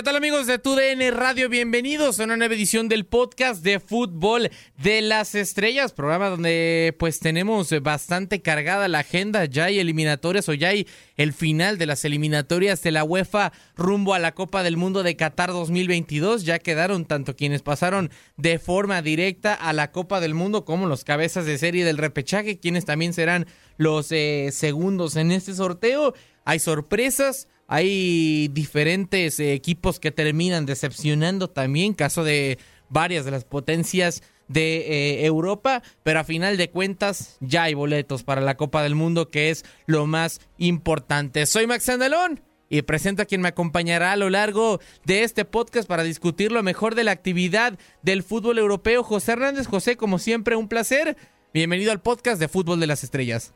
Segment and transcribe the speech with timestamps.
[0.00, 1.50] ¿Qué tal amigos de TUDN Radio?
[1.50, 4.48] Bienvenidos a una nueva edición del podcast de fútbol
[4.82, 10.54] de las estrellas, programa donde pues tenemos bastante cargada la agenda, ya hay eliminatorias o
[10.54, 14.78] ya hay el final de las eliminatorias de la UEFA rumbo a la Copa del
[14.78, 20.20] Mundo de Qatar 2022, ya quedaron tanto quienes pasaron de forma directa a la Copa
[20.20, 25.16] del Mundo como los cabezas de serie del repechaje, quienes también serán los eh, segundos
[25.16, 26.14] en este sorteo,
[26.46, 34.24] hay sorpresas, hay diferentes equipos que terminan decepcionando también, caso de varias de las potencias
[34.48, 34.78] de
[35.20, 39.28] eh, Europa, pero a final de cuentas ya hay boletos para la Copa del Mundo,
[39.28, 41.46] que es lo más importante.
[41.46, 45.88] Soy Max Andalón y presento a quien me acompañará a lo largo de este podcast
[45.88, 49.04] para discutir lo mejor de la actividad del fútbol europeo.
[49.04, 51.16] José Hernández, José, como siempre, un placer.
[51.54, 53.54] Bienvenido al podcast de Fútbol de las Estrellas.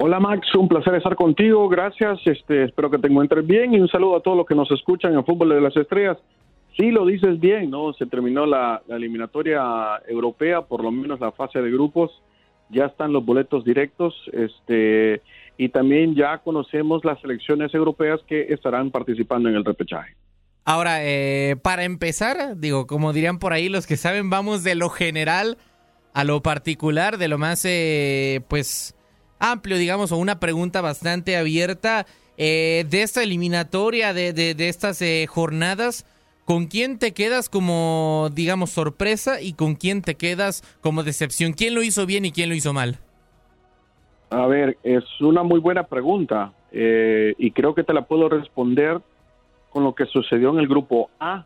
[0.00, 3.88] Hola Max, un placer estar contigo, gracias, este, espero que te encuentres bien y un
[3.88, 6.16] saludo a todos los que nos escuchan en Fútbol de las Estrellas.
[6.76, 7.92] Sí, lo dices bien, ¿no?
[7.94, 9.60] Se terminó la, la, eliminatoria
[10.06, 12.12] europea, por lo menos la fase de grupos,
[12.68, 15.20] ya están los boletos directos, este,
[15.56, 20.14] y también ya conocemos las selecciones europeas que estarán participando en el repechaje.
[20.64, 24.90] Ahora, eh, para empezar, digo, como dirían por ahí los que saben, vamos de lo
[24.90, 25.58] general
[26.14, 28.94] a lo particular, de lo más, eh, pues
[29.38, 32.06] amplio, digamos, o una pregunta bastante abierta
[32.36, 36.06] eh, de esta eliminatoria, de, de, estas eh, jornadas.
[36.44, 41.52] ¿Con quién te quedas como, digamos, sorpresa y con quién te quedas como decepción?
[41.52, 42.98] ¿Quién lo hizo bien y quién lo hizo mal?
[44.30, 49.00] A ver, es una muy buena pregunta eh, y creo que te la puedo responder
[49.70, 51.44] con lo que sucedió en el grupo A.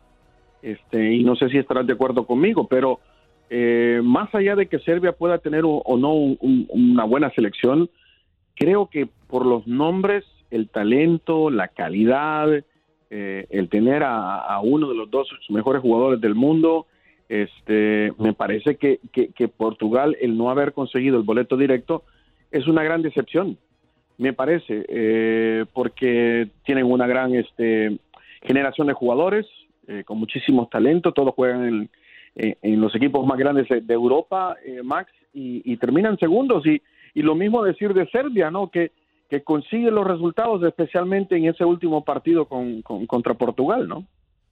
[0.61, 2.99] Este, y no sé si estarás de acuerdo conmigo, pero
[3.49, 7.29] eh, más allá de que Serbia pueda tener o, o no un, un, una buena
[7.31, 7.89] selección,
[8.55, 12.63] creo que por los nombres, el talento, la calidad,
[13.15, 16.87] eh, el tener a, uno de los dos mejores jugadores del mundo,
[17.29, 22.03] este, me parece que, que, que, Portugal, el no haber conseguido el boleto directo,
[22.49, 23.57] es una gran decepción,
[24.17, 27.99] me parece, eh, porque tienen una gran este,
[28.41, 29.45] generación de jugadores
[29.87, 31.89] eh, con muchísimos talentos, todos juegan en
[32.35, 36.65] en los equipos más grandes de Europa, eh, Max, y, y, terminan segundos.
[36.65, 36.81] Y,
[37.13, 38.69] y lo mismo decir de Serbia, ¿no?
[38.69, 38.91] Que,
[39.29, 44.05] que consigue los resultados, especialmente en ese último partido con, con, contra Portugal, ¿no?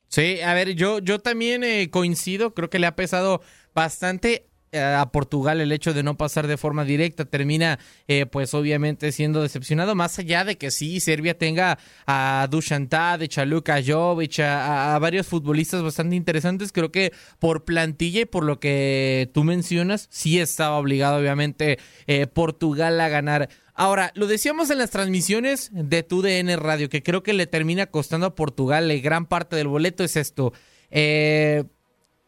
[0.08, 3.42] Sí, a ver, yo, yo también eh, coincido, creo que le ha pesado
[3.74, 7.78] bastante a Portugal el hecho de no pasar de forma directa termina
[8.08, 11.78] eh, pues obviamente siendo decepcionado más allá de que sí Serbia tenga
[12.08, 17.66] a Dusan Tadic, a Luka Jovic, a, a, varios futbolistas bastante interesantes creo que por
[17.66, 21.78] plantilla y por lo que tú mencionas sí estaba obligado obviamente
[22.08, 27.24] eh, Portugal a ganar Ahora, lo decíamos en las transmisiones de TUDN Radio, que creo
[27.24, 30.54] que le termina costando a Portugal gran parte del boleto es esto.
[30.92, 31.64] Eh,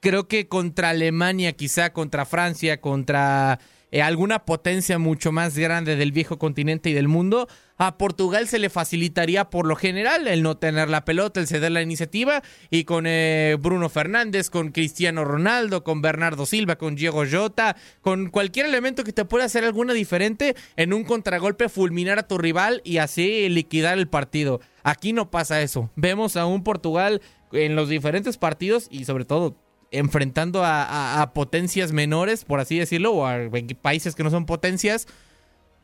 [0.03, 3.59] creo que contra Alemania, quizá contra Francia, contra
[3.89, 7.47] eh, alguna potencia mucho más grande del viejo continente y del mundo,
[7.77, 11.71] a Portugal se le facilitaría por lo general el no tener la pelota, el ceder
[11.71, 17.23] la iniciativa y con eh, Bruno Fernández, con Cristiano Ronaldo, con Bernardo Silva, con Diego
[17.25, 22.27] Jota, con cualquier elemento que te pueda hacer alguna diferente en un contragolpe fulminar a
[22.27, 24.59] tu rival y así liquidar el partido.
[24.83, 25.89] Aquí no pasa eso.
[25.95, 27.21] Vemos a un Portugal
[27.53, 29.55] en los diferentes partidos y sobre todo
[29.93, 33.37] enfrentando a, potencias menores, por así decirlo, o a
[33.81, 35.07] países que no son potencias,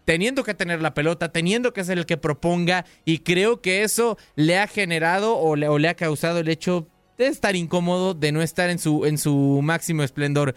[0.05, 4.17] teniendo que tener la pelota, teniendo que ser el que proponga, y creo que eso
[4.35, 8.69] le ha generado o le, ha causado el hecho de estar incómodo, de no estar
[8.69, 10.55] en su máximo esplendor.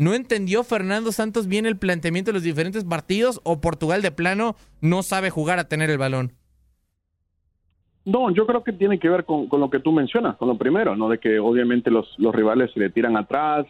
[0.00, 4.56] ¿No entendió Fernando Santos bien el planteamiento de los diferentes partidos o Portugal de plano
[4.80, 6.39] no sabe jugar a tener el balón?
[8.04, 10.56] No, yo creo que tiene que ver con, con, lo que tú mencionas, con lo
[10.56, 11.08] primero, ¿no?
[11.08, 13.66] De que obviamente los, los rivales se le tiran atrás,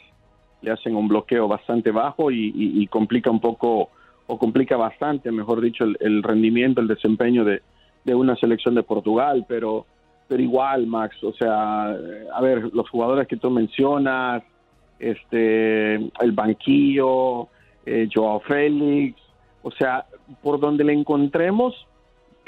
[0.62, 3.90] le hacen un bloqueo bastante bajo y, complica un poco,
[4.26, 7.62] o complica bastante, mejor dicho, el, el rendimiento, el desempeño de,
[8.04, 9.86] de, una selección de Portugal, pero
[10.30, 14.44] pero igual, Max, o sea, a ver, los jugadores que tú mencionas,
[15.00, 17.48] este, el banquillo,
[17.84, 19.20] eh, Joao Félix,
[19.64, 20.06] o sea,
[20.40, 21.74] por donde le encontremos,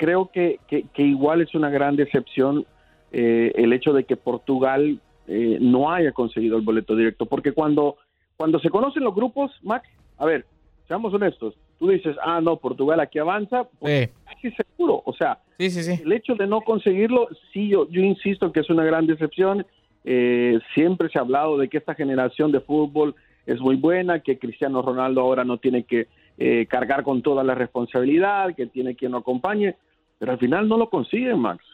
[0.03, 2.67] creo que, que, igual es una gran decepción
[3.13, 7.99] eh, el hecho de que Portugal eh, no haya conseguido el boleto directo, porque cuando,
[8.37, 9.89] cuando se conocen los grupos, Max,
[10.19, 10.45] a ver,
[10.89, 16.13] seamos honestos, tú dices, ah, no, Portugal aquí avanza, pues casi seguro, o sea, el
[16.13, 19.65] hecho de no conseguirlo, sí, yo, yo insisto que es una gran decepción,
[20.05, 23.15] eh, siempre se ha hablado de que esta generación de fútbol
[23.47, 26.09] es muy buena, que Cristiano Ronaldo ahora no tiene que
[26.39, 29.77] eh, cargar con toda la responsabilidad, que tiene quien lo acompañe,
[30.23, 31.65] pero al final no lo consiguen, Max.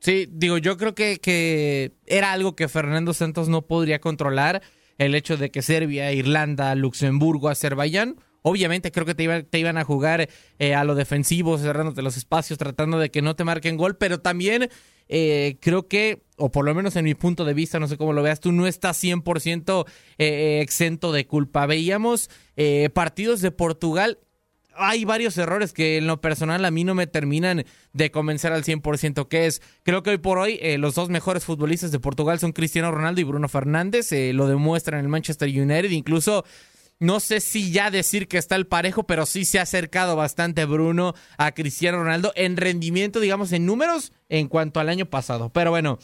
[0.00, 4.60] Sí, digo, yo creo que, que era algo que Fernando Santos no podría controlar,
[4.98, 9.84] el hecho de que Serbia, Irlanda, Luxemburgo, Azerbaiyán, obviamente creo que te, te iban a
[9.84, 10.28] jugar
[10.58, 14.20] eh, a lo defensivo, cerrándote los espacios, tratando de que no te marquen gol, pero
[14.20, 14.68] también
[15.08, 18.12] eh, creo que, o por lo menos en mi punto de vista, no sé cómo
[18.12, 19.86] lo veas, tú no estás 100%
[20.18, 21.64] eh, exento de culpa.
[21.64, 24.18] Veíamos eh, partidos de Portugal
[24.76, 28.64] hay varios errores que en lo personal a mí no me terminan de convencer al
[28.64, 32.52] 100%, que es, creo que hoy por hoy los dos mejores futbolistas de Portugal son
[32.52, 36.44] Cristiano Ronaldo y Bruno Fernández, lo demuestran en el Manchester United, incluso
[36.98, 40.64] no sé si ya decir que está el parejo, pero sí se ha acercado bastante
[40.66, 45.50] Bruno a Cristiano Ronaldo en rendimiento, digamos, en números en cuanto al año pasado.
[45.52, 45.98] Pero bueno,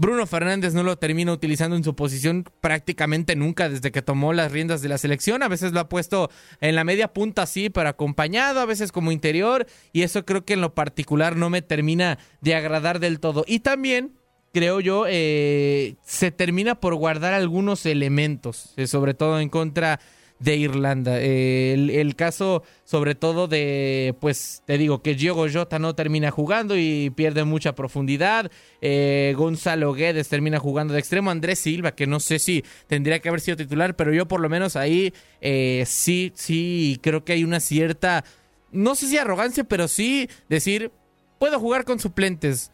[0.00, 4.50] Bruno Fernández no lo termina utilizando en su posición prácticamente nunca desde que tomó las
[4.50, 5.42] riendas de la selección.
[5.42, 6.30] A veces lo ha puesto
[6.62, 9.66] en la media punta así, pero acompañado, a veces como interior.
[9.92, 13.44] Y eso creo que en lo particular no me termina de agradar del todo.
[13.46, 14.14] Y también
[14.54, 20.00] creo yo, eh, se termina por guardar algunos elementos, eh, sobre todo en contra
[20.40, 21.20] de Irlanda.
[21.20, 27.10] el, caso, sobre todo, de, pues, te digo, que Diogo Jota no termina jugando y
[27.10, 28.50] pierde mucha profundidad.
[28.80, 31.30] Eh, Gonzalo Guedes termina jugando de extremo.
[31.30, 34.48] Andrés Silva, que no sé si tendría que haber sido titular, pero yo por lo
[34.48, 38.24] menos ahí eh, sí, sí, creo que hay una cierta,
[38.72, 40.90] no sé si arrogancia, pero sí decir,
[41.38, 42.72] puedo jugar con suplentes.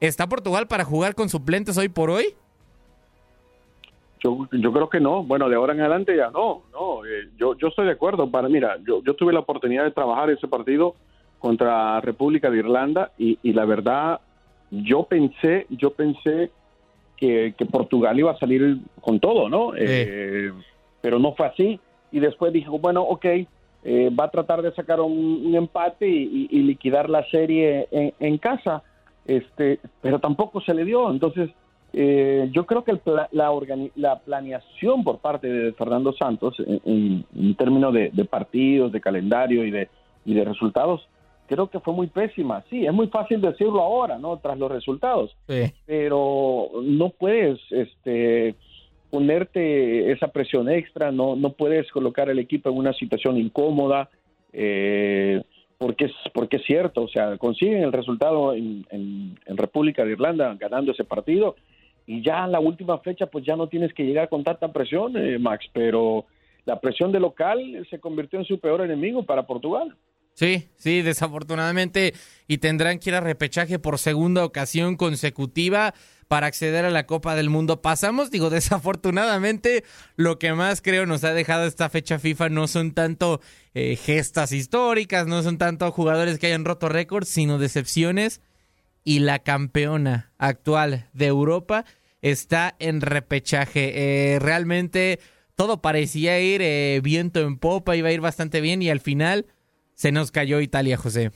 [0.00, 2.36] ¿Está Portugal para jugar con suplentes hoy por hoy?
[4.22, 5.22] Yo, yo creo que no.
[5.22, 6.62] Bueno, de ahora en adelante ya no.
[6.72, 8.30] no eh, yo, yo estoy de acuerdo.
[8.30, 10.94] Para, mira, yo, yo tuve la oportunidad de trabajar ese partido
[11.38, 14.20] contra República de Irlanda y, y la verdad,
[14.70, 16.50] yo pensé, yo pensé
[17.16, 19.72] que, que, Portugal iba a salir con todo, ¿no?
[19.76, 20.52] Eh,
[21.00, 21.80] pero no fue así.
[22.10, 23.24] Y después dijo, bueno, ok,
[23.84, 28.38] eh, va a tratar de sacar un, empate y, y, liquidar la serie en, en
[28.38, 28.82] casa.
[29.26, 31.10] Este, pero tampoco se le dio.
[31.10, 31.50] Entonces,
[31.92, 33.28] eh, yo creo que la,
[33.96, 37.24] la, planeación por parte de Fernando Santos en,
[37.56, 39.88] términos de, partidos, de calendario y de,
[40.24, 41.08] y de resultados,
[41.46, 42.62] creo que fue muy pésima.
[42.68, 44.36] Sí, es muy fácil decirlo ahora, ¿no?
[44.38, 45.34] Tras los resultados.
[45.86, 48.54] Pero no puedes este,
[49.10, 54.10] ponerte esa presión extra, no, no puedes colocar al equipo en una situación incómoda.
[54.52, 55.42] Eh,
[55.78, 60.52] porque es, porque es cierto, o sea, consiguen el resultado en, en República de Irlanda
[60.58, 61.54] ganando ese partido
[62.08, 65.14] y ya en la última fecha pues ya no tienes que llegar con tanta presión,
[65.18, 66.24] eh, Max, pero
[66.64, 69.94] la presión de local se convirtió en su peor enemigo para Portugal.
[70.32, 72.14] Sí, sí, desafortunadamente
[72.46, 75.92] y tendrán que ir a repechaje por segunda ocasión consecutiva
[76.28, 77.82] para acceder a la Copa del Mundo.
[77.82, 79.84] Pasamos, digo, desafortunadamente,
[80.16, 83.42] lo que más creo nos ha dejado esta fecha FIFA no son tanto
[83.74, 88.40] eh, gestas históricas, no son tanto jugadores que hayan roto récords, sino decepciones
[89.08, 91.84] y la campeona actual de Europa
[92.22, 94.34] está en repechaje.
[94.34, 95.18] Eh, realmente
[95.56, 99.46] todo parecía ir eh, viento en popa, iba a ir bastante bien y al final
[99.94, 101.32] se nos cayó Italia, José.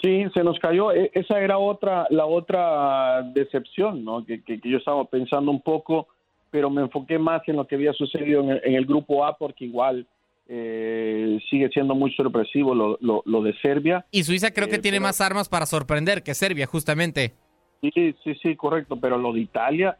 [0.00, 0.92] Sí, se nos cayó.
[0.92, 4.24] E, esa era otra, la otra decepción, ¿no?
[4.24, 6.06] Que, yo estaba pensando un poco,
[6.50, 10.06] pero me enfoqué más en lo que había sucedido en el, grupo A, porque igual
[10.46, 14.06] eh, sigue siendo muy sorpresivo lo, lo, de Serbia.
[14.12, 17.32] Y Suiza creo que tiene más armas para sorprender que Serbia, justamente.
[17.80, 19.98] Sí, sí, sí, correcto, pero lo de Italia,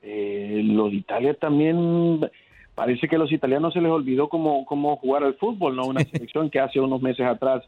[0.00, 2.20] eh, lo de Italia también
[2.74, 5.86] parece que a los italianos se les olvidó cómo, cómo jugar al fútbol, ¿no?
[5.86, 7.64] Una selección que hace unos meses atrás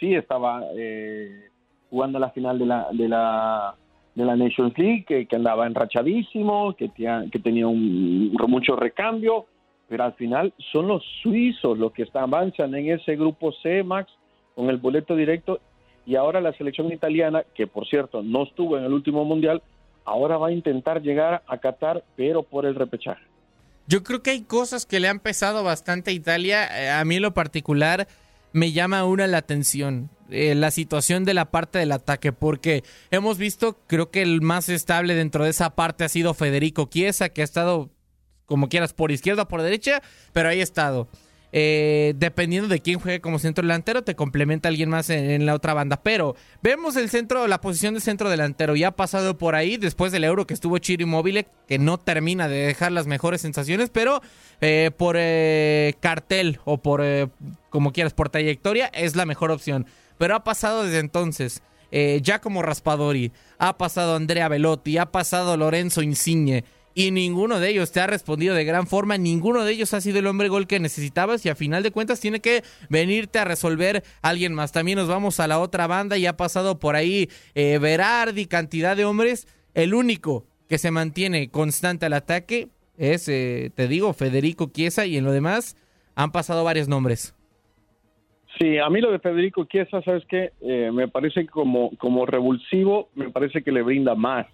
[0.00, 1.48] sí estaba eh,
[1.90, 3.74] jugando la final de la, de la,
[4.14, 9.46] de la Nations League, que, andaba enrachadísimo, que, tenía, que tenía un, mucho recambio,
[9.88, 14.10] pero al final son los suizos los que avanzan en ese grupo C, Max,
[14.54, 15.60] con el boleto directo
[16.06, 19.62] y ahora la selección italiana, que por cierto no estuvo en el último mundial,
[20.04, 23.22] ahora va a intentar llegar a Qatar, pero por el repechaje.
[23.86, 26.66] Yo creo que hay cosas que le han pesado bastante a Italia.
[26.82, 28.08] Eh, a mí lo particular,
[28.52, 30.10] me llama una la atención.
[30.30, 34.70] Eh, la situación de la parte del ataque, porque hemos visto, creo que el más
[34.70, 37.90] estable dentro de esa parte ha sido Federico Chiesa, que ha estado,
[38.46, 40.00] como quieras, por izquierda o por derecha,
[40.32, 41.08] pero ahí ha estado.
[41.56, 45.72] Eh, dependiendo de quién juegue como centro delantero, te complementa alguien más en, la otra
[45.72, 46.02] banda.
[46.02, 48.74] Pero vemos el centro, la posición de centro delantero.
[48.74, 52.48] Ya ha pasado por ahí después del euro que estuvo Chiro Immobile, que no termina
[52.48, 54.20] de dejar las mejores sensaciones, pero
[54.60, 57.04] eh, por eh, cartel o por
[57.70, 59.86] como quieras, por trayectoria, es la mejor opción.
[60.18, 61.62] Pero ha pasado desde entonces.
[62.22, 66.64] ya como Raspadori, ha pasado Andrea Velotti, ha pasado Lorenzo Insigne
[66.94, 70.20] y ninguno de ellos te ha respondido de gran forma, ninguno de ellos ha sido
[70.20, 74.04] el hombre gol que necesitabas y a final de cuentas tiene que venirte a resolver
[74.22, 74.72] alguien más.
[74.72, 78.96] También nos vamos a la otra banda y ha pasado por ahí eh, Berardi, cantidad
[78.96, 79.48] de hombres.
[79.74, 85.16] El único que se mantiene constante al ataque es, eh, te digo, Federico Chiesa y
[85.16, 85.76] en lo demás
[86.14, 87.34] han pasado varios nombres.
[88.60, 90.52] Sí, a mí lo de Federico Chiesa, ¿sabes qué?
[90.60, 94.46] Eh, me parece como, como revulsivo, me parece que le brinda más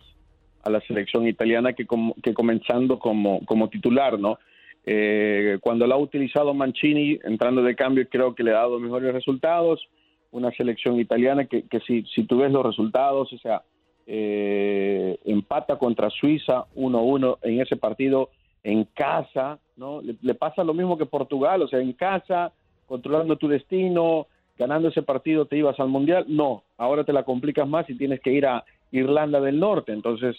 [0.63, 1.87] a la selección italiana que,
[2.23, 4.39] que comenzando como, como titular, ¿no?
[4.85, 9.13] Eh, cuando lo ha utilizado Mancini entrando de cambio creo que le ha dado mejores
[9.13, 9.87] resultados,
[10.31, 13.63] una selección italiana que, que si, si tú ves los resultados, o sea,
[14.07, 18.31] eh, empata contra Suiza 1-1 en ese partido
[18.63, 20.01] en casa, ¿no?
[20.03, 22.53] Le, le, pasa lo mismo que Portugal, o sea, en casa,
[22.87, 24.27] controlando tu destino,
[24.59, 28.21] ganando ese partido te ibas al Mundial, no, ahora te la complicas más y tienes
[28.21, 29.93] que ir a Irlanda del Norte.
[29.93, 30.37] Entonces,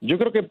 [0.00, 0.50] yo creo que,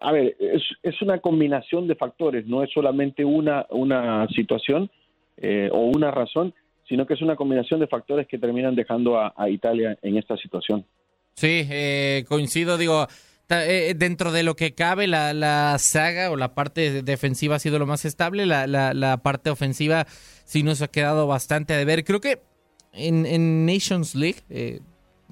[0.00, 4.90] a ver, es, es una combinación de factores, no es solamente una, una situación
[5.36, 6.54] eh, o una razón,
[6.88, 10.84] sino que es una combinación de factores que terminan dejando a, Italia en esta situación.
[11.34, 13.06] Sí, eh, coincido, digo,
[13.48, 17.78] eh, dentro de lo que cabe, la, la, saga o la parte defensiva ha sido
[17.78, 20.06] lo más estable, la, la, la parte ofensiva
[20.44, 22.04] sí nos ha quedado bastante de ver.
[22.04, 22.40] Creo que
[22.92, 24.40] en, en Nations League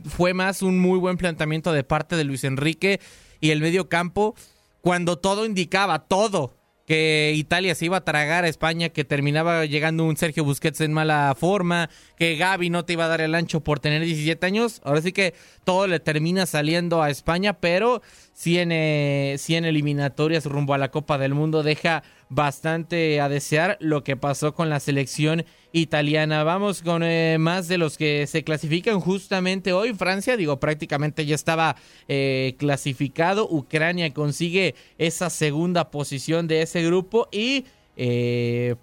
[0.06, 3.00] fue más un muy buen planteamiento de parte de Luis Enrique
[3.40, 4.34] y el medio campo
[4.80, 6.54] cuando todo indicaba, todo,
[6.90, 10.92] que Italia se iba a tragar a España, que terminaba llegando un Sergio Busquets en
[10.92, 14.80] mala forma, que Gaby no te iba a dar el ancho por tener 17 años.
[14.82, 18.02] Ahora sí que todo le termina saliendo a España, pero
[18.32, 23.76] sí en, eh, en eliminatorias rumbo a la Copa del Mundo deja bastante a desear
[23.80, 26.44] lo que pasó con la selección italiana.
[26.44, 29.92] Vamos con eh, más de los que se clasifican justamente hoy.
[29.92, 31.76] Francia, digo, prácticamente ya estaba
[32.08, 33.46] eh, clasificado.
[33.50, 37.66] Ucrania consigue esa segunda posición de ese grupo y...
[37.96, 38.76] Eh,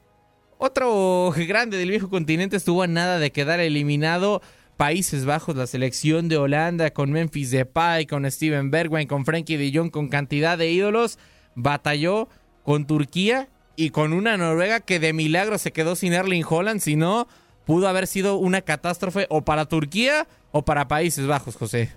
[0.60, 4.42] otro grande del viejo continente estuvo a nada de quedar eliminado.
[4.76, 9.72] Países Bajos, la selección de Holanda con Memphis Depay, con Steven Bergwijn, con Frankie de
[9.72, 11.20] Jong, con cantidad de ídolos,
[11.54, 12.28] batalló
[12.68, 13.48] con Turquía
[13.78, 17.26] y con una Noruega que de milagro se quedó sin Erling Holland, si no,
[17.66, 21.94] pudo haber sido una catástrofe o para Turquía o para Países Bajos, José.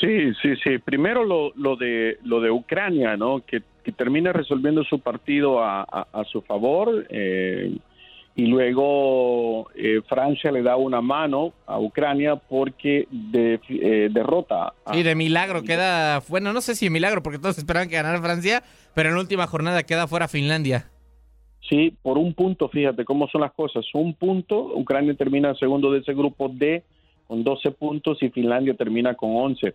[0.00, 0.78] Sí, sí, sí.
[0.78, 3.42] Primero lo, lo de lo de Ucrania, ¿no?
[3.44, 3.60] Que,
[3.96, 7.06] termina resolviendo su partido a, a, su favor.
[7.08, 7.74] Eh,
[8.38, 14.74] y luego eh, Francia le da una mano a Ucrania porque de, eh, derrota.
[14.92, 18.62] y de milagro queda, bueno, no sé si milagro porque todos esperaban que ganara Francia,
[18.94, 20.88] pero en la última jornada queda fuera Finlandia.
[21.68, 23.84] Sí, por un punto, fíjate cómo son las cosas.
[23.92, 26.84] Un punto, Ucrania termina segundo de ese grupo D
[27.26, 29.74] con 12 puntos y Finlandia termina con 11.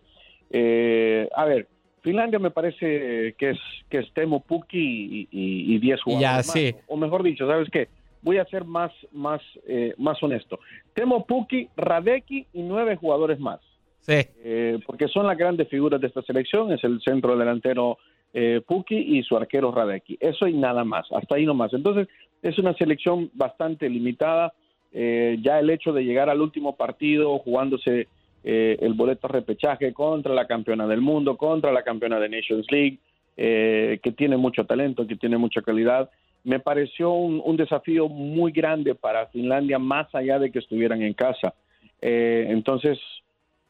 [0.51, 1.67] Eh, a ver,
[2.01, 6.47] Finlandia me parece que es que es Temo Pukki y, 10 jugadores.
[6.47, 6.73] Ya, sí.
[6.87, 7.89] O mejor dicho, ¿sabes qué?
[8.23, 10.59] Voy a ser más, más, eh, más honesto.
[10.93, 13.59] Temo Puki, Radeki y nueve jugadores más.
[13.99, 14.15] Sí.
[14.43, 16.71] Eh, porque son las grandes figuras de esta selección.
[16.71, 17.97] Es el centro delantero
[18.33, 20.17] eh, Puki y su arquero Radeki.
[20.19, 21.05] Eso y nada más.
[21.11, 21.73] Hasta ahí nomás.
[21.73, 22.07] Entonces,
[22.41, 24.53] es una selección bastante limitada.
[24.91, 28.07] Eh, ya el hecho de llegar al último partido jugándose
[28.45, 32.99] el boleto repechaje contra la campeona del mundo, contra la campeona de Nations League,
[33.37, 36.09] que tiene mucho talento, que tiene mucha calidad
[36.43, 41.53] me pareció un, desafío muy grande para Finlandia, más allá de que estuvieran en casa.
[42.01, 42.99] Eh, entonces,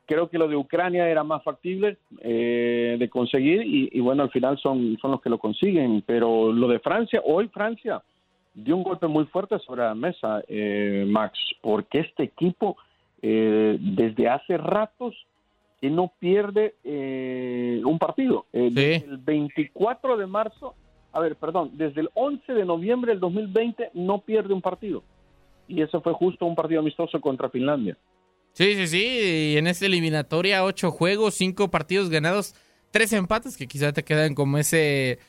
[0.07, 4.57] creo que lo de Ucrania era más factible eh, de conseguir y, bueno, al final
[4.57, 6.03] son, son los que lo consiguen.
[6.05, 8.01] Pero lo de Francia, hoy Francia
[8.55, 12.77] dio un golpe muy fuerte sobre la mesa, eh, Max, porque este equipo
[13.21, 15.15] desde hace ratos
[15.79, 18.47] que no pierde un partido.
[18.51, 20.75] El 24 de marzo
[21.13, 25.03] a ver, perdón, desde el 11 de noviembre del 2020 no pierde un partido.
[25.67, 27.97] Y eso fue justo un partido amistoso contra Finlandia.
[28.53, 29.53] Sí, sí, sí.
[29.53, 32.55] Y en esta eliminatoria, ocho juegos, cinco partidos ganados,
[32.91, 35.19] tres empates que quizá te quedan como ese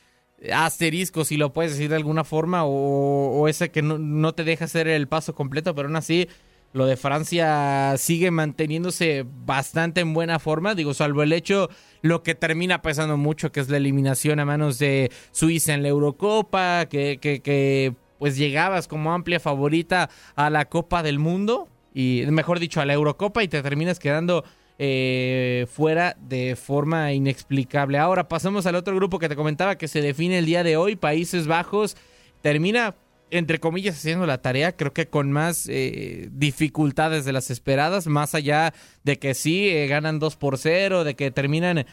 [0.52, 4.64] asterisco, si lo puedes decir de alguna forma, o, ese que no, no, te deja
[4.64, 6.28] hacer el paso completo, pero aún así
[6.74, 11.70] lo de Francia sigue manteniéndose bastante en buena forma, digo, salvo el hecho,
[12.02, 15.88] lo que termina pesando mucho, que es la eliminación a manos de Suiza en la
[15.88, 22.24] Eurocopa, que, que, que pues llegabas como amplia favorita a la Copa del Mundo, y
[22.28, 24.44] mejor dicho, a la Eurocopa y te terminas quedando
[24.76, 27.98] eh, fuera de forma inexplicable.
[27.98, 30.96] Ahora pasamos al otro grupo que te comentaba que se define el día de hoy,
[30.96, 31.96] Países Bajos.
[32.42, 32.96] Termina,
[33.30, 38.34] entre comillas, haciendo la tarea, creo que con más eh, dificultades de las esperadas, más
[38.34, 41.86] allá de que sí, eh, ganan 2 por 0, de que terminan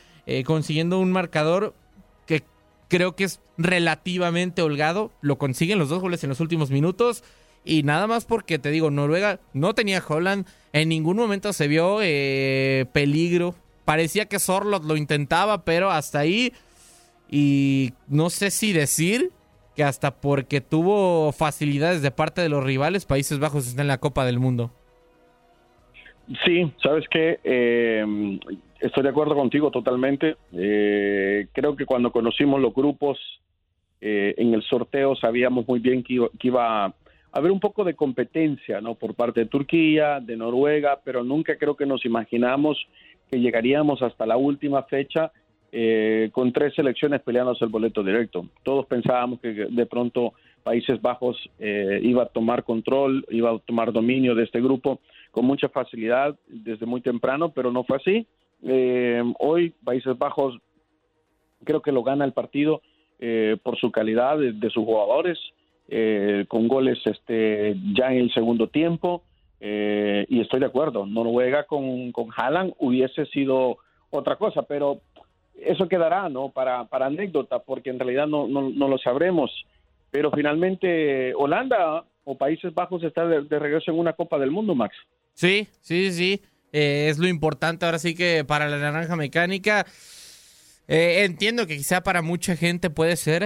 [0.46, 1.76] consiguiendo un marcador
[2.26, 2.44] que
[2.88, 5.12] creo que es relativamente holgado.
[5.22, 7.24] Lo consiguen los dos goles en los últimos minutos.
[7.64, 12.00] Y nada más porque te digo, Noruega no tenía Holland, en ningún momento se vio
[12.02, 13.56] eh, peligro.
[13.86, 16.54] Parecía que Sorlot lo intentaba, pero hasta ahí.
[17.30, 19.32] Y no sé si decir
[19.84, 24.26] hasta porque tuvo facilidades de parte de los rivales, Países Bajos está en la Copa
[24.26, 24.72] del Mundo.
[26.46, 28.40] Sí, sabes que eh,
[28.80, 30.38] estoy de acuerdo contigo totalmente.
[30.54, 33.20] Eh, creo que cuando conocimos los grupos
[34.04, 36.92] en el sorteo sabíamos muy bien que que iba
[37.32, 38.96] haber un poco de competencia, ¿no?
[38.96, 42.78] Por parte de Turquía, de Noruega, pero nunca creo que nos imaginamos
[43.30, 45.32] que llegaríamos hasta la última fecha
[45.72, 48.46] eh, con tres selecciones peleándose el boleto directo.
[48.64, 53.92] Todos pensábamos que de pronto Países Bajos eh, iba a tomar control, iba a tomar
[53.92, 55.00] dominio de este grupo
[55.32, 58.28] con mucha facilidad desde muy temprano, pero no fue así.
[58.64, 60.58] Eh, hoy Países Bajos
[61.64, 62.82] creo que lo gana el partido
[63.62, 65.38] por su calidad de sus jugadores,
[65.94, 69.24] eh, con goles este, ya en el segundo tiempo.
[69.60, 73.78] Eh, y estoy de acuerdo, Noruega con, con Haaland hubiese sido
[74.10, 75.02] otra cosa, pero
[75.66, 76.50] eso quedará ¿no?
[76.50, 79.52] para, para anécdota, porque en realidad no, no, lo sabremos.
[80.10, 84.96] Pero finalmente Holanda o Países Bajos está de, regreso en una Copa del Mundo, Max.
[85.34, 86.42] Sí, sí, sí.
[86.74, 89.86] Eh, es lo importante ahora sí que para la naranja mecánica.
[90.88, 93.44] entiendo que quizá para mucha gente puede ser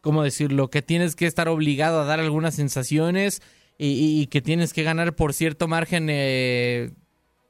[0.00, 0.70] ¿cómo decirlo?
[0.70, 3.42] Que tienes que estar obligado a dar algunas sensaciones
[3.78, 6.90] y, que tienes que ganar por cierto margen, eh,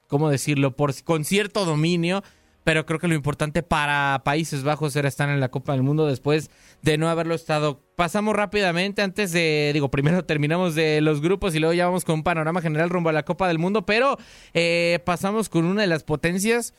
[0.08, 0.76] ¿cómo decirlo?
[0.76, 2.22] Por, con cierto dominio.
[2.68, 6.06] Pero creo que lo importante para Países Bajos era estar en la Copa del Mundo
[6.06, 6.50] después
[6.82, 7.80] de no haberlo estado.
[7.96, 12.16] Pasamos rápidamente antes de, digo, primero terminamos de los grupos y luego ya vamos con
[12.16, 14.18] un panorama general rumbo a la Copa del Mundo, pero
[14.52, 16.74] eh, pasamos con una de las potencias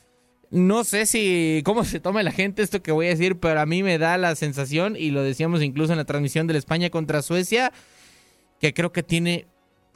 [0.52, 3.66] no sé si cómo se toma la gente esto que voy a decir, pero a
[3.66, 7.24] mí me da la sensación, y lo decíamos incluso en la transmisión de España contra
[7.24, 7.74] Suecia,
[8.60, 9.48] que creo que tiene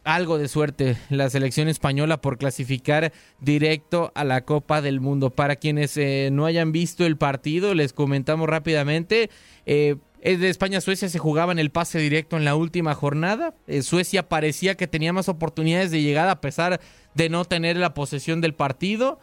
[0.03, 5.29] algo de suerte la selección española por clasificar directo a la Copa del Mundo.
[5.29, 9.29] Para quienes eh, no hayan visto el partido, les comentamos rápidamente.
[9.65, 13.55] Eh, de España-Suecia se jugaba en el pase directo en la última jornada.
[13.67, 16.79] Eh, Suecia parecía que tenía más oportunidades de llegada a pesar
[17.13, 19.19] de no tener la posesión del partido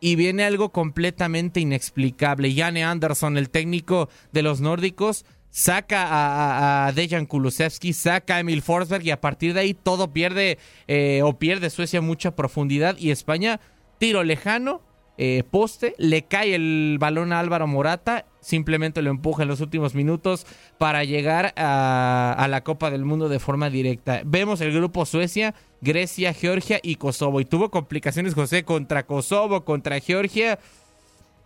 [0.00, 2.54] y viene algo completamente inexplicable.
[2.54, 9.04] Jane Anderson, el técnico de los nórdicos, saca a, Dejan Kulusevski, saca a Emil Forsberg
[9.04, 13.60] y a partir de ahí todo pierde eh, o pierde Suecia mucha profundidad y España
[13.98, 14.82] tiro lejano
[15.20, 19.96] eh, poste, le cae el balón a Álvaro Morata, simplemente lo empuja en los últimos
[19.96, 20.46] minutos
[20.78, 24.22] para llegar a, la Copa del Mundo de forma directa.
[24.24, 27.40] Vemos el grupo Suecia, Grecia, Georgia y Kosovo.
[27.40, 30.60] Y tuvo complicaciones José contra Kosovo, contra Georgia.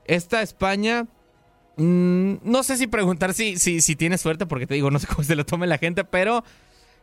[0.05, 1.07] Esta España...
[1.77, 5.23] Mm, no sé si preguntar si, si, tiene suerte, porque te digo, no sé cómo
[5.23, 6.45] se lo tome la gente, pero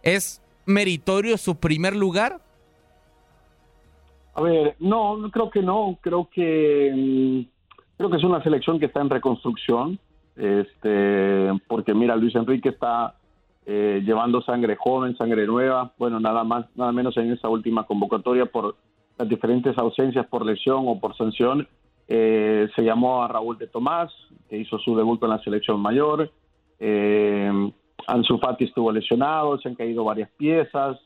[0.03, 2.41] es meritorio su primer lugar
[4.39, 7.41] a ver, no, creo que no, creo que mm,
[7.97, 9.99] creo que es una selección que está en reconstrucción,
[10.37, 13.15] este, porque mira, Luis Enrique está
[13.65, 18.45] eh, llevando sangre joven, sangre nueva, bueno, nada más, nada menos en esa última convocatoria
[18.45, 18.77] por
[19.17, 21.67] las diferentes ausencias por lesión o por sanción,
[22.09, 24.11] eh, se llamó a Raúl de Tomás,
[24.49, 26.29] que hizo su debut con la selección mayor,
[26.79, 27.71] eh,
[28.07, 30.99] Ansu Fati estuvo lesionado, se han caído varias piezas,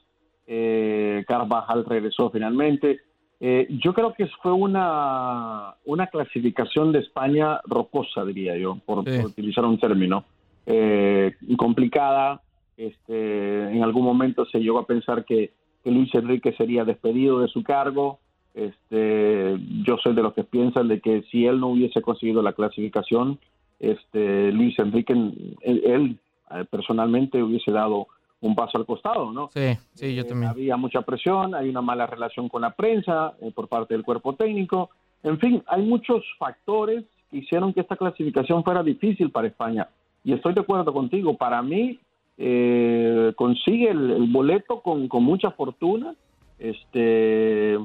[0.47, 3.01] eh, Carvajal regresó finalmente,
[3.45, 9.65] eh, yo creo que fue una, una clasificación de España rocosa, diría yo, por, utilizar
[9.65, 10.23] un término.
[10.65, 12.41] Eh, complicada.
[12.77, 15.51] Este, en algún momento se llegó a pensar que,
[15.85, 18.19] Luis Enrique sería despedido de su cargo.
[18.53, 22.53] Este, yo soy de los que piensan de que si él no hubiese conseguido la
[22.53, 23.39] clasificación,
[23.79, 25.13] este, Luis Enrique,
[25.61, 26.17] él
[26.51, 28.07] eh, personalmente hubiese dado
[28.41, 29.49] un paso al costado, ¿no?
[29.53, 30.51] Sí, sí, yo eh, también.
[30.51, 34.33] había mucha presión, hay una mala relación con la prensa eh, por parte del cuerpo
[34.35, 34.89] técnico.
[35.23, 39.89] En fin, hay muchos factores hicieron que esta clasificación fuera difícil para España.
[40.23, 41.99] Y estoy de acuerdo contigo, para mí
[42.37, 46.15] eh, consigue el, boleto con, con, mucha fortuna,
[46.59, 47.77] este,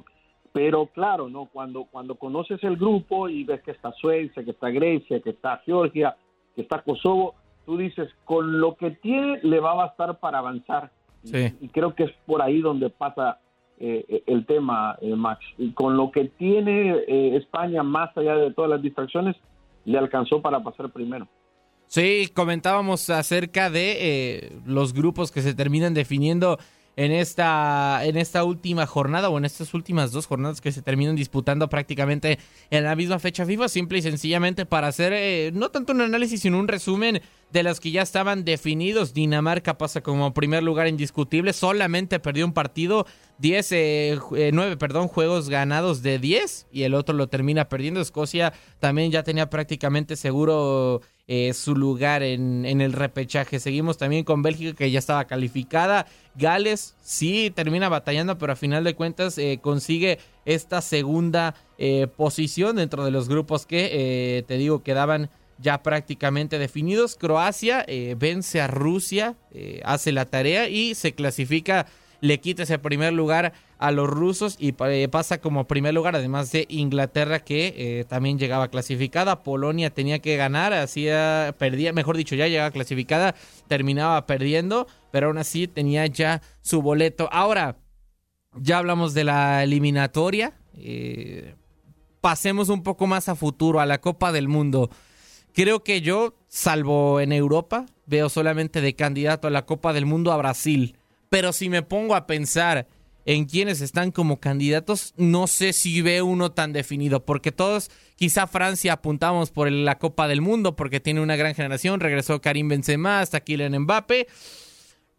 [0.58, 4.70] pero claro, no cuando, cuando conoces el grupo y ves que está Suecia, que está
[4.70, 6.16] Grecia, que está Georgia,
[6.56, 10.90] que está Kosovo, tú dices, con lo que tiene le va a bastar para avanzar.
[11.22, 13.38] Y, creo que es por ahí donde pasa
[13.78, 15.46] eh, el tema, eh, Max.
[15.58, 19.36] Y con lo que tiene eh, España, más allá de todas las distracciones,
[19.84, 21.28] le alcanzó para pasar primero.
[21.86, 26.58] Sí, comentábamos acerca de los grupos que se terminan definiendo
[26.98, 31.14] en esta, en esta última jornada o en estas últimas dos jornadas que se terminan
[31.14, 35.92] disputando prácticamente en la misma fecha FIFA, simple y sencillamente para hacer eh, no tanto
[35.92, 39.14] un análisis, sino un resumen de los que ya estaban definidos.
[39.14, 43.06] Dinamarca pasa como primer lugar indiscutible, solamente perdió un partido,
[43.38, 44.18] 10, eh,
[44.52, 48.00] 9, eh, perdón, juegos ganados de 10 y el otro lo termina perdiendo.
[48.00, 53.60] Escocia también ya tenía prácticamente seguro eh, su lugar en, en, el repechaje.
[53.60, 56.06] Seguimos también con Bélgica que ya estaba calificada.
[56.34, 61.54] Gales sí termina batallando, pero a final de cuentas consigue esta segunda
[62.16, 67.16] posición dentro de los grupos que te digo quedaban ya prácticamente definidos.
[67.16, 67.84] Croacia
[68.16, 69.36] vence a Rusia,
[69.84, 71.86] hace la tarea y se clasifica
[72.20, 76.50] le quita ese primer lugar a los rusos y eh, pasa como primer lugar, además
[76.50, 79.42] de Inglaterra que eh, también llegaba clasificada.
[79.42, 83.34] Polonia tenía que ganar, hacía, perdía, mejor dicho, ya llegaba clasificada,
[83.68, 87.28] terminaba perdiendo, pero aún así tenía ya su boleto.
[87.30, 87.76] Ahora,
[88.54, 90.54] ya hablamos de la eliminatoria.
[90.74, 91.54] Eh,
[92.20, 94.90] pasemos un poco más a futuro, a la Copa del Mundo.
[95.58, 100.30] Creo que yo, salvo en Europa, veo solamente de candidato a la Copa del Mundo
[100.30, 100.96] a Brasil.
[101.30, 102.86] Pero si me pongo a pensar
[103.24, 108.46] en quienes están como candidatos, no sé si ve uno tan definido, porque todos, quizá
[108.46, 113.20] Francia apuntamos por la Copa del Mundo, porque tiene una gran generación, regresó Karim Benzema,
[113.20, 114.28] hasta Kylian Mbappe.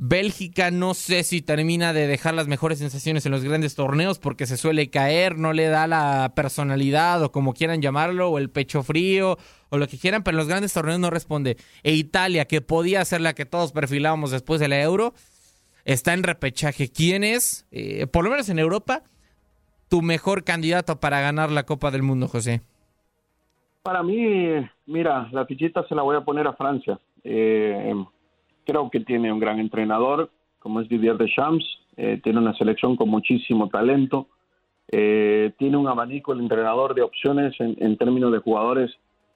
[0.01, 4.45] Bélgica no sé si termina de dejar las mejores sensaciones en los grandes torneos porque
[4.45, 8.81] se suele caer, no le da la personalidad o como quieran llamarlo, o el pecho
[8.81, 11.57] frío o lo que quieran, pero en los grandes torneos no responde.
[11.83, 15.13] E Italia, que podía ser la que todos perfilábamos después de la Euro,
[15.83, 16.89] está en repechaje.
[16.89, 19.03] ¿Quién es, eh, por lo menos en Europa,
[19.89, 22.61] tu mejor candidato para ganar la Copa del Mundo, José?
[23.83, 24.47] Para mí,
[24.85, 26.97] mira, la fichita se la voy a poner a Francia.
[27.25, 27.93] Eh,
[28.69, 30.29] creo que tiene un gran entrenador,
[30.59, 31.65] como es Didier Deschamps.
[31.97, 34.27] Eh, tiene una selección con muchísimo talento.
[34.87, 38.91] tiene un abanico el entrenador de opciones en, en términos de jugadores.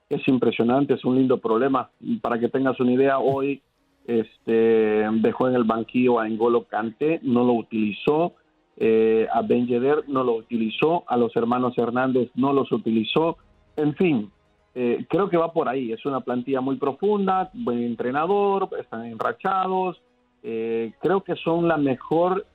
[0.10, 1.90] Es impresionante, es un lindo problema.
[2.22, 3.62] Para que tengas una idea, hoy
[4.06, 8.34] este, dejó en el banquillo a Engolo Kanté, no lo utilizó,
[8.78, 13.38] eh, a Ben Yedder no lo utilizó, a los hermanos Hernández no los utilizó,
[13.76, 14.32] en fin,
[14.76, 20.02] eh, creo que va por ahí, es una plantilla muy profunda, buen entrenador, están enrachados,
[20.42, 22.46] eh, creo que son la mejor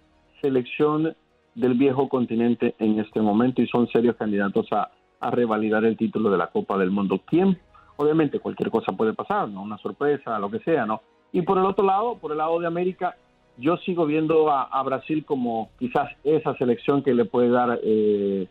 [0.40, 1.14] selección
[1.54, 6.30] del viejo continente en este momento y son serios candidatos a, a revalidar el título
[6.30, 7.20] de la Copa del Mundo.
[7.24, 7.58] ¿Quién?
[7.96, 9.62] Obviamente cualquier cosa puede pasar, ¿no?
[9.62, 11.00] Una sorpresa, lo que sea, ¿no?
[11.32, 13.16] Y por el otro lado, por el lado de América,
[13.58, 18.46] yo sigo viendo a, Brasil como quizás esa selección que le puede dar eh,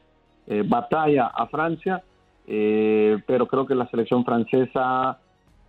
[0.48, 2.04] eh, batalla a Francia,
[2.48, 5.20] eh, pero creo que la selección francesa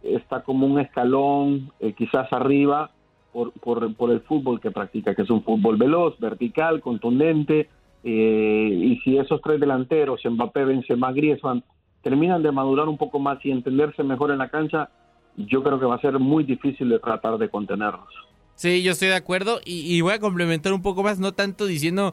[0.03, 2.93] está como un escalón quizás arriba
[3.33, 3.53] por,
[3.95, 7.69] por, el fútbol que practica, que es un fútbol veloz, vertical, contundente,
[8.05, 11.62] y si esos tres delanteros, Mbappé, Benzema, Griezmann,
[12.03, 14.88] terminan de madurar un poco más y entenderse mejor en la cancha,
[15.37, 18.09] yo creo que va a ser muy difícil de tratar de contenerlos.
[18.55, 22.12] Sí, yo estoy de acuerdo y, voy a complementar un poco más, no tanto diciendo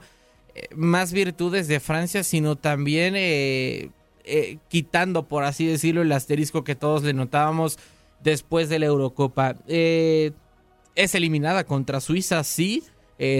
[0.53, 3.89] eh, más virtudes de Francia, sino también eh,
[4.25, 7.77] eh, quitando, por así decirlo, el asterisco que todos le notábamos
[8.23, 9.55] después de la Eurocopa.
[9.67, 12.83] es eliminada contra Suiza, sí.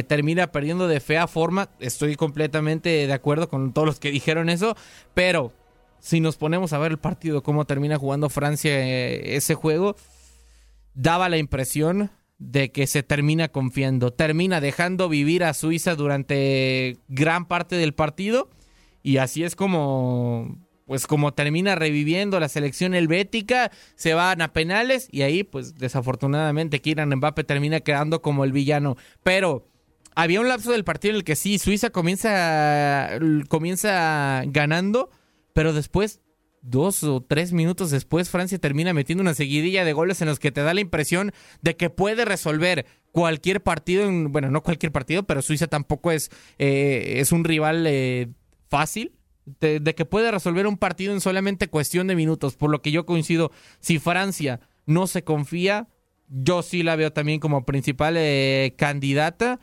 [0.08, 1.70] termina perdiendo de fea forma.
[1.80, 4.76] Estoy completamente de acuerdo con todos los que dijeron eso.
[5.14, 5.52] Pero
[6.06, 9.96] si nos ponemos a ver el partido, cómo termina jugando Francia eh, ese juego,
[10.94, 17.48] daba la impresión de que se termina confiando, termina dejando vivir a Suiza durante gran
[17.48, 18.52] parte del partido
[19.02, 25.08] y así es como pues como termina reviviendo la selección helvética, se van a penales
[25.12, 29.68] y ahí pues desafortunadamente Kylian Mbappe termina quedando como el villano, pero
[30.16, 33.10] había un lapso del partido en el que sí Suiza comienza
[33.50, 35.10] comienza ganando
[35.56, 36.20] pero después,
[36.62, 40.52] dos o tres minutos después, Francia termina metiendo una seguidilla de goles en los que
[40.52, 45.42] te da la impresión de que puede resolver cualquier partido, bueno, no cualquier partido, pero
[45.42, 48.28] Suiza tampoco es, eh, es un rival eh,
[48.68, 49.14] fácil.
[49.60, 53.06] De, que puede resolver un partido en solamente cuestión de minutos, por lo que yo
[53.06, 55.88] coincido, si Francia no se confía,
[56.30, 59.60] yo sí la veo también como principal eh, candidata.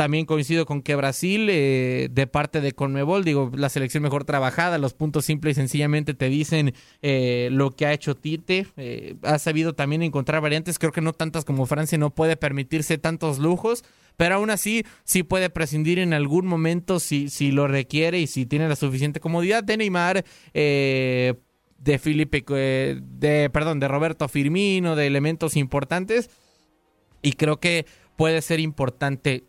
[0.00, 4.78] También coincido con que Brasil, eh, de parte de Conmebol, digo, la selección mejor trabajada,
[4.78, 8.66] los puntos simples y sencillamente te dicen eh, lo que ha hecho Tite.
[8.78, 12.96] Eh, ha sabido también encontrar variantes, creo que no tantas como Francia, no puede permitirse
[12.96, 13.84] tantos lujos,
[14.16, 18.46] pero aún así sí puede prescindir en algún momento si, si lo requiere y si
[18.46, 20.24] tiene la suficiente comodidad de Neymar.
[20.54, 21.34] Eh,
[21.78, 26.28] de Felipe, eh, de, perdón, de Roberto Firmino, de elementos importantes.
[27.22, 29.44] Y creo que puede ser importante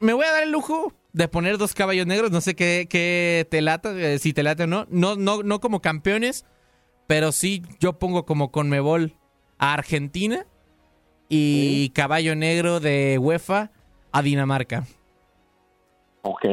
[0.00, 3.46] me voy a dar el lujo de poner dos caballos negros, no sé qué, qué
[3.50, 4.86] te lata, eh, si te late o no.
[4.90, 5.16] no.
[5.16, 6.44] No, no, como campeones,
[7.06, 9.16] pero sí yo pongo como Conmebol
[9.58, 10.46] a Argentina
[11.28, 13.70] y caballo negro de UEFA
[14.12, 14.84] a Dinamarca.
[16.22, 16.44] Ok,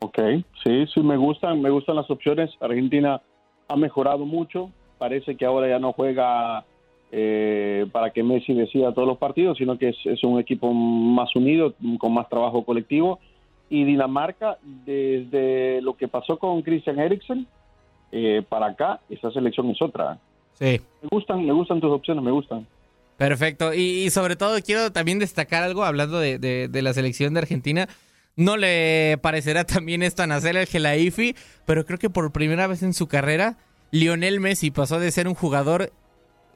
[0.00, 0.18] ok,
[0.62, 2.50] sí, sí, me gustan, me gustan las opciones.
[2.60, 3.20] Argentina
[3.68, 6.64] ha mejorado mucho, parece que ahora ya no juega
[7.12, 11.74] eh, para que Messi decida todos los partidos, sino que es, un equipo más unido,
[11.98, 13.20] con más trabajo colectivo.
[13.70, 17.46] Y Dinamarca, desde lo que pasó con Christian Eriksen,
[18.12, 20.18] eh, para acá, esa selección es otra.
[20.54, 20.80] Sí.
[21.02, 22.66] Me gustan, me gustan tus opciones, me gustan.
[23.16, 23.74] Perfecto.
[23.74, 27.88] Y, sobre todo quiero también destacar algo, hablando de, la selección de Argentina.
[28.36, 32.82] No le parecerá también esto a Nacer el Gelaifi, pero creo que por primera vez
[32.82, 33.58] en su carrera,
[33.92, 35.92] Lionel Messi pasó de ser un jugador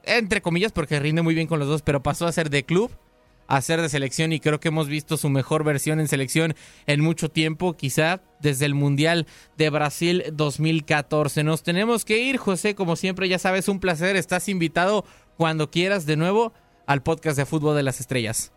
[0.03, 2.91] entre comillas, porque rinde muy bien con los dos, pero pasó a ser de club,
[3.49, 7.01] a ser de selección y creo que hemos visto su mejor versión en selección en
[7.01, 9.25] mucho tiempo, quizá desde el Mundial
[9.57, 11.43] de Brasil 2014.
[11.43, 15.03] Nos tenemos que ir, José, como siempre, ya sabes, un placer, estás invitado
[15.35, 16.53] cuando quieras de nuevo
[16.85, 18.53] al podcast de Fútbol de las Estrellas.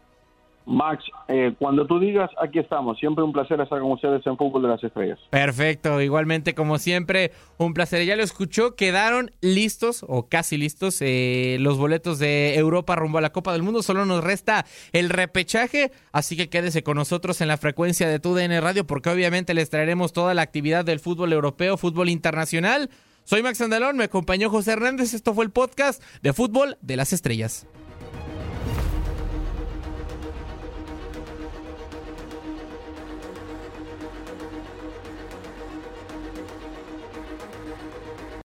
[0.66, 2.98] Max, eh, cuando tú digas, aquí estamos.
[2.98, 5.18] Siempre un placer estar con ustedes en Fútbol de las Estrellas.
[5.30, 8.04] Perfecto, igualmente como siempre, un placer.
[8.04, 13.22] Ya lo escuchó, quedaron listos o casi listos eh, los boletos de Europa rumbo a
[13.22, 13.82] la Copa del Mundo.
[13.82, 18.60] Solo nos resta el repechaje, así que quédese con nosotros en la frecuencia de TUDN
[18.60, 22.90] Radio porque obviamente les traeremos toda la actividad del fútbol europeo, fútbol internacional.
[23.24, 25.14] Soy Max Andalón, me acompañó José Hernández.
[25.14, 27.66] Esto fue el podcast de Fútbol de las Estrellas.